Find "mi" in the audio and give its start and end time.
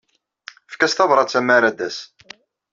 1.41-1.53